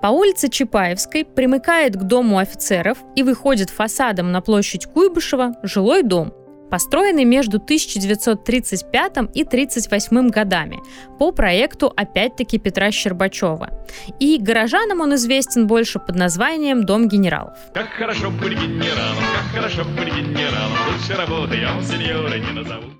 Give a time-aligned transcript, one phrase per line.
[0.00, 6.32] По улице Чапаевской примыкает к дому офицеров и выходит фасадом на площадь Куйбышева жилой дом,
[6.70, 10.78] построенный между 1935 и 1938 годами
[11.18, 13.70] по проекту опять-таки Петра Щербачева.
[14.20, 17.56] И горожанам он известен больше под названием «Дом генералов».
[17.74, 22.97] Как хорошо быть генералом, как хорошо быть генералом, лучше работы я вам сеньора не назову.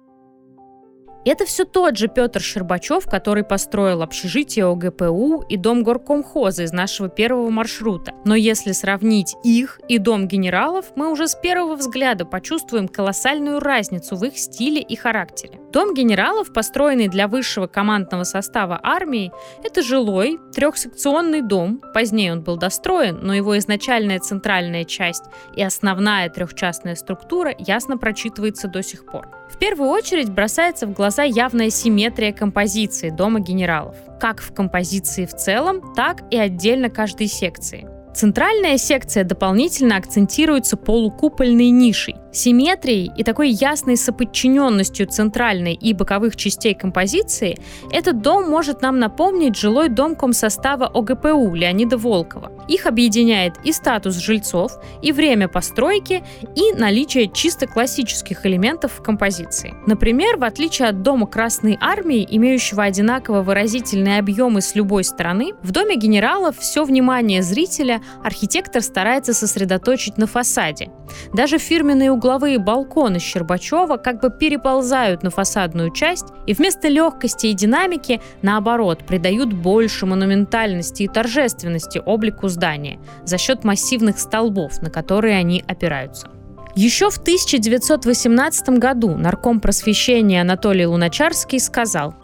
[1.30, 7.10] Это все тот же Петр Щербачев, который построил общежитие ОГПУ и дом горкомхоза из нашего
[7.10, 8.14] первого маршрута.
[8.24, 14.16] Но если сравнить их и дом генералов, мы уже с первого взгляда почувствуем колоссальную разницу
[14.16, 15.60] в их стиле и характере.
[15.72, 19.32] Дом генералов, построенный для высшего командного состава армии,
[19.62, 21.82] это жилой трехсекционный дом.
[21.92, 28.66] Позднее он был достроен, но его изначальная центральная часть и основная трехчастная структура ясно прочитывается
[28.66, 29.28] до сих пор.
[29.50, 35.34] В первую очередь бросается в глаза явная симметрия композиции Дома генералов, как в композиции в
[35.34, 37.86] целом, так и отдельно каждой секции.
[38.14, 46.74] Центральная секция дополнительно акцентируется полукупольной нишей, Симметрией и такой ясной соподчиненностью центральной и боковых частей
[46.74, 47.58] композиции
[47.90, 52.52] этот дом может нам напомнить жилой дом комсостава ОГПУ Леонида Волкова.
[52.68, 56.22] Их объединяет и статус жильцов, и время постройки,
[56.54, 59.74] и наличие чисто классических элементов в композиции.
[59.86, 65.72] Например, в отличие от дома Красной Армии, имеющего одинаково выразительные объемы с любой стороны, в
[65.72, 70.90] доме генералов все внимание зрителя архитектор старается сосредоточить на фасаде.
[71.32, 77.54] Даже фирменные угловые балконы Щербачева как бы переползают на фасадную часть и вместо легкости и
[77.54, 85.38] динамики, наоборот, придают больше монументальности и торжественности облику здания за счет массивных столбов, на которые
[85.38, 86.28] они опираются.
[86.74, 92.14] Еще в 1918 году нарком просвещения Анатолий Луначарский сказал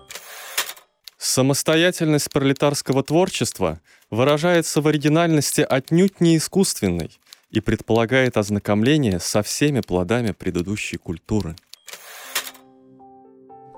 [1.16, 3.80] Самостоятельность пролетарского творчества
[4.11, 7.11] выражается в оригинальности отнюдь не искусственной,
[7.55, 11.56] и предполагает ознакомление со всеми плодами предыдущей культуры.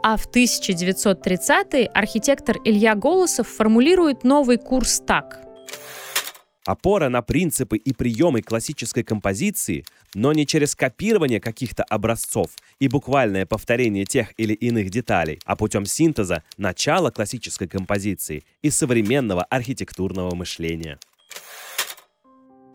[0.03, 5.43] А в 1930-е архитектор Илья Голосов формулирует новый курс так.
[6.65, 9.85] Опора на принципы и приемы классической композиции,
[10.15, 15.87] но не через копирование каких-то образцов и буквальное повторение тех или иных деталей, а путем
[15.87, 20.99] синтеза начала классической композиции и современного архитектурного мышления.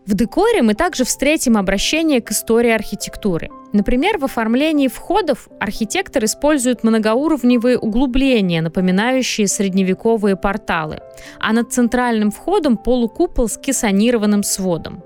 [0.04, 3.50] В декоре мы также встретим обращение к истории архитектуры.
[3.72, 10.98] Например, в оформлении входов архитектор использует многоуровневые углубления, напоминающие средневековые порталы,
[11.38, 15.04] а над центральным входом полукупол с кессонированным сводом.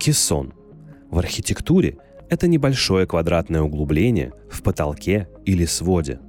[0.00, 0.52] Кессон.
[1.10, 6.18] В архитектуре это небольшое квадратное углубление в потолке или своде–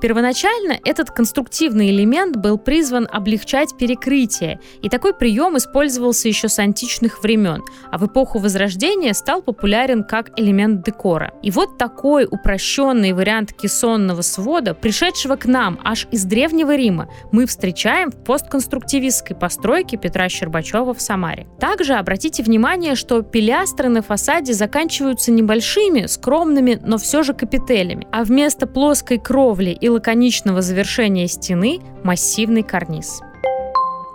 [0.00, 7.22] Первоначально этот конструктивный элемент был призван облегчать перекрытие, и такой прием использовался еще с античных
[7.22, 11.32] времен, а в эпоху Возрождения стал популярен как элемент декора.
[11.42, 17.46] И вот такой упрощенный вариант кессонного свода, пришедшего к нам аж из Древнего Рима, мы
[17.46, 21.46] встречаем в постконструктивистской постройке Петра Щербачева в Самаре.
[21.58, 28.24] Также обратите внимание, что пилястры на фасаде заканчиваются небольшими, скромными, но все же капителями, а
[28.24, 33.20] вместо плоской кровли и лаконичного завершения стены массивный карниз.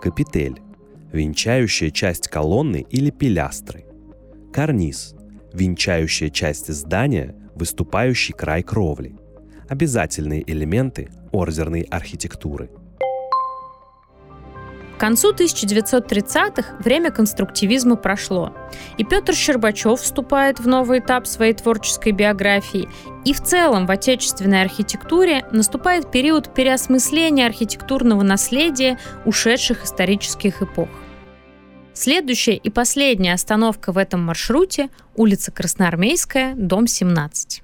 [0.01, 0.61] Капитель–
[1.13, 3.85] венчающая часть колонны или пилястры.
[4.51, 5.15] Карниз–
[5.53, 9.15] венчающая часть здания, выступающий край кровли.
[9.69, 12.69] Обязательные элементы ордерной архитектуры–
[15.01, 18.53] концу 1930-х время конструктивизма прошло,
[18.99, 22.87] и Петр Щербачев вступает в новый этап своей творческой биографии,
[23.25, 30.89] и в целом в отечественной архитектуре наступает период переосмысления архитектурного наследия ушедших исторических эпох.
[31.93, 37.63] Следующая и последняя остановка в этом маршруте– улица Красноармейская, дом 17.